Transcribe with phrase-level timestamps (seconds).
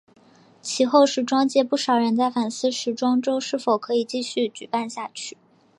[0.63, 5.37] 及后时装界不少人在反思时装周是否可以继续举办下去。